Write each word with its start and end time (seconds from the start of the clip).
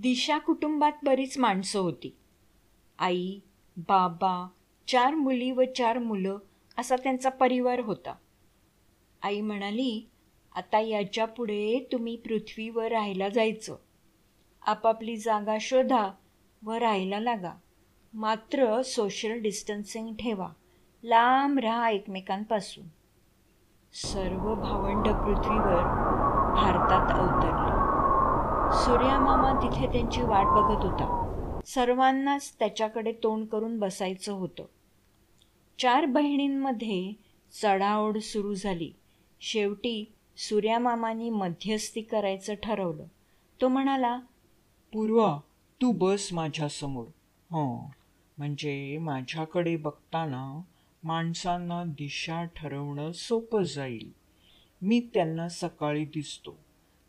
दिशा 0.00 0.38
कुटुंबात 0.38 0.92
बरीच 1.04 1.38
माणसं 1.38 1.80
होती. 1.80 2.16
आई 2.98 3.40
बाबा 3.76 4.48
चार 4.88 5.14
मुली 5.14 5.50
व 5.50 5.62
चार 5.76 5.98
मुलं 5.98 6.38
असा 6.78 6.96
त्यांचा 6.96 7.30
परिवार 7.30 7.80
होता. 7.80 8.14
आई 9.22 9.40
म्हणाली 9.40 10.08
आता 10.54 10.80
याच्यापुढे 10.80 11.88
तुम्ही 11.92 12.16
पृथ्वीवर 12.16 12.88
राहायला 12.88 13.28
जायचं. 13.28 13.76
आपापली 14.66 15.16
जागा 15.16 15.56
शोधा 15.60 16.10
व 16.64 16.72
राहायला 16.72 17.20
लागा. 17.20 17.52
मात्र 18.14 18.82
सोशल 18.82 19.40
डिस्टन्सिंग 19.40 20.14
ठेवा. 20.14 20.48
लांब 21.04 21.58
राहा 21.58 21.90
एकमेकांपासून. 21.90 22.84
सर्व 23.92 24.54
भावंड 24.54 25.04
पृथ्वीवर 25.04 25.82
भारतात 26.54 27.18
अवतरले. 27.18 27.83
सूर्यामामा 28.74 29.52
तिथे 29.62 29.92
त्यांची 29.92 30.20
वाट 30.22 30.46
बघत 30.46 30.84
होता. 30.84 31.20
सर्वांनाच 31.66 32.56
त्याच्याकडे 32.58 33.12
तोंड 33.12 33.46
करून 33.46 33.78
बसायचं 33.78 34.32
होतं. 34.32 34.64
चार 35.78 36.04
बहिणींमध्ये 36.04 37.12
चढाओढ 37.62 38.18
सुरू 38.18 38.54
झाली. 38.54 38.92
शेवटी 39.40 40.12
सूर्यामामानी 40.36 41.30
मध्यस्थी 41.30 42.02
करायचं 42.02 42.54
ठरवलं. 42.62 43.04
तो 43.60 43.68
म्हणाला 43.68 44.20
पूर्वा 44.92 45.40
तू 45.82 45.92
बस 45.92 46.28
माझ्यासमोर. 46.32 47.06
हं. 47.50 47.86
म्हणजे 48.38 48.98
माझ्याकडे 48.98 49.76
बघताना 49.76 50.60
माणसांना 51.04 51.84
दिशा 51.84 52.44
ठरवणं 52.44 53.12
सोपं 53.12 53.62
जाईल. 53.62 54.12
मी 54.82 55.00
त्यांना 55.14 55.48
सकाळी 55.48 56.04
दिसतो. 56.04 56.58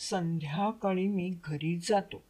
संध्याकाळी 0.00 1.06
मी 1.06 1.32
घरी 1.44 1.78
जातो. 1.78 2.22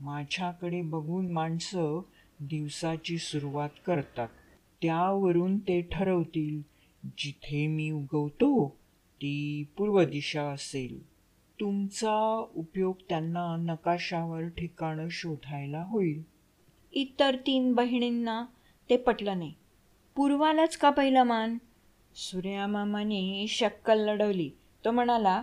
माझ्याकडे 0.00 0.82
बघून 0.82 1.32
माणसं 1.32 2.00
दिवसाची 2.40 3.18
सुरुवात 3.18 3.68
करतात. 3.86 4.28
त्यावरून 4.82 5.58
ते 5.58 5.80
ठरवतील 5.82 6.62
जिथे 7.18 7.66
मी 7.66 7.90
उगवतो 7.90 8.76
ती 9.16 9.64
पूर्व 9.76 10.04
दिशा 10.04 10.42
असेल. 10.42 11.06
तुमचा 11.60 12.44
उपयोग 12.56 12.94
त्यांना 13.08 13.56
नकाशावर 13.56 14.48
ठिकाणं 14.48 15.08
शोधायला 15.10 15.82
होईल. 15.82 16.22
इतर 16.92 17.36
तीन 17.36 17.72
बहिणींना 17.72 18.44
ते 18.90 18.96
पटलं 18.96 19.38
नाही. 19.38 19.54
पूर्वालाच 20.16 20.76
का 20.76 20.90
पहिला 20.90 21.24
मान? 21.24 21.58
सूर्यामामाने 22.14 23.46
शक्कल 23.48 23.98
लढवली. 23.98 24.50
तो 24.84 24.90
म्हणाला 24.90 25.42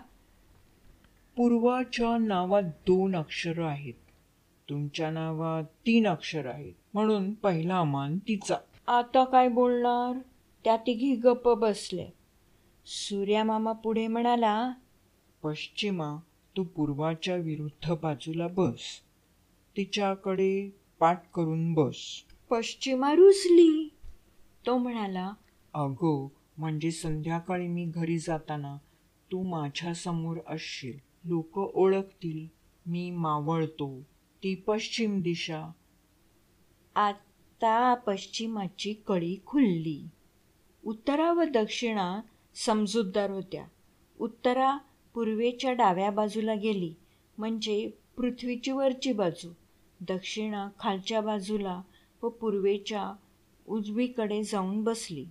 पूर्वाच्या 1.36 2.18
नावात 2.18 2.64
दोन 2.64 3.16
अक्षरं 3.16 3.66
आहेत. 3.66 3.94
तुमच्या 4.70 5.12
नावात 5.12 5.64
तीन 5.64 6.08
अक्षर 6.08 6.46
आहेत. 6.46 6.74
म्हणून 6.94 7.34
पहिला 7.34 7.84
मान 7.84 8.18
तिचा. 8.18 8.56
आता 8.88 9.24
काय 9.24 9.48
बोलणार? 9.48 10.20
त्या 10.64 10.78
तिघी 10.78 11.16
गप्प 11.16 11.50
बसले 11.50 12.08
सूर्यामामा 12.86 13.72
पुढे 13.72 14.08
म्हणाला 14.08 14.72
पश्चिमा 15.44 16.16
तू 16.58 16.64
पूर्वाच्या 16.64 17.36
विरुद्ध 17.36 17.94
बाजूला 18.02 18.48
बस. 18.48 18.80
तिच्याकडे 19.78 20.70
पाठ 21.00 21.32
करून 21.32 21.74
बस. 21.74 21.96
पश्चिमा 22.50 23.14
रुसली. 23.14 23.94
तो 24.66 24.78
म्हणाला 24.78 25.32
अगो 25.74 26.32
म्हणजे 26.58 26.92
संध्याकाळी 26.92 27.68
मी 27.68 27.86
घरी 27.86 28.18
जाताना 28.18 28.78
तू 29.32 29.44
माझ्यासमोर 29.44 30.38
असशील. 30.48 31.13
लोक 31.24 31.58
ओळखतील. 31.58 32.48
मी 32.86 33.12
मावळतो. 33.12 34.00
ती 34.44 34.56
पश्चिम 34.56 35.22
दिशा. 35.22 35.72
आता 36.96 37.94
पश्चिमाची 37.94 38.94
कळी 38.94 39.38
खुलली. 39.46 40.08
उत्तरा 40.86 41.34
व 41.34 41.44
दक्षिणा 41.44 42.22
समजूतदार 42.56 43.30
होत्या. 43.30 43.66
उत्तरा 44.20 44.78
पूर्वेच्या 45.14 45.74
डाव्या 45.74 46.12
बाजूला 46.12 46.54
गेली 46.54 46.94
म्हणजे 47.38 47.92
पृथ्वीची 48.18 48.72
वरची 48.72 49.14
बाजू. 49.14 49.52
दक्षिणा 50.00 50.70
खालच्या 50.80 51.22
बाजूला 51.22 51.82
व 52.24 52.30
पूर्वेच्या 52.30 53.14
उजवीकडे 53.68 54.44
जाऊन 54.44 54.84
बसली. 54.84 55.26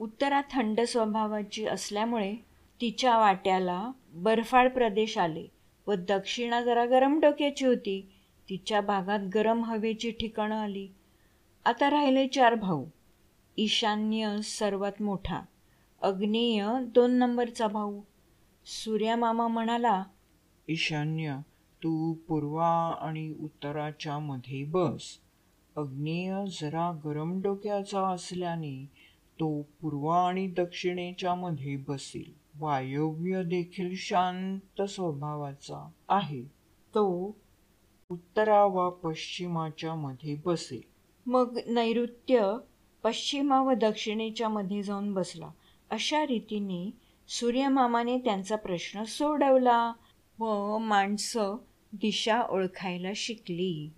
उत्तरा 0.00 0.40
थंड 0.50 0.80
स्वभावाची 0.80 1.66
असल्यामुळे 1.66 2.36
तिच्या 2.80 3.18
वाट्याला 3.18 3.90
बर्फाळ 4.14 4.68
प्रदेश 4.68 5.18
आले 5.18 5.46
व 5.86 5.94
दक्षिणा 5.94 6.62
जरा 6.62 6.84
गरम 6.84 7.20
डोक्याची 7.20 7.66
होती. 7.66 8.10
तिच्या 8.48 8.80
भागात 8.80 9.20
गरम 9.34 9.64
हवेची 9.64 10.10
ठिकाणं 10.10 10.54
आली. 10.54 10.88
आता 11.64 11.90
राहिले 11.90 12.26
चार 12.28 12.54
भाऊ. 12.54 12.84
ईशान्य 13.56 14.36
सर्वात 14.44 15.02
मोठा. 15.02 15.40
अग्नेय 16.02 16.66
दोन 16.94 17.10
नंबरचा 17.10 17.66
भाऊ. 17.66 18.00
सूर्यामामा 18.66 19.46
म्हणाला 19.46 20.04
ईशान्य 20.68 21.36
तू 21.82 22.12
पूर्वा 22.14 22.98
आणि 23.00 23.34
उत्तराच्या 23.40 24.18
मध्ये 24.18 24.64
बस. 24.64 25.18
अग्नेय 25.76 26.34
जरा 26.60 27.00
गरम 27.04 27.40
डोक्याचा 27.42 28.08
असल्याने 28.08 28.90
तो 29.40 29.62
पूर्वा 29.62 30.28
आणि 30.28 30.46
दक्षिणेच्या 30.46 31.34
मध्ये 31.34 31.76
बसेल. 31.76 32.43
वायव्य 32.60 33.42
देखील 33.42 33.94
शांत 33.96 34.82
स्वभावाचा 34.82 35.90
आहे. 36.08 36.42
तो 36.94 37.36
उत्तरा 38.10 38.64
व 38.64 38.90
पश्चिमाच्या 38.90 39.94
मध्ये 39.94 40.36
बसेल 40.44 40.80
मग 41.26 41.58
नैऋत्य 41.66 42.56
पश्चिमा 43.02 43.62
व 43.62 43.72
दक्षिणेच्या 43.72 44.48
मध्ये 44.48 44.82
जाऊन 44.82 45.14
बसला. 45.14 45.50
अशा 45.90 46.26
रीतीने 46.26 46.90
सूर्यमामाने 47.28 48.18
त्यांचा 48.18 48.56
प्रश्न 48.56 49.02
सोडवला 49.02 49.92
व 50.38 50.78
माणसं 50.78 51.56
दिशा 51.92 52.42
ओळखायला 52.42 53.08
शिकली. 53.16 53.90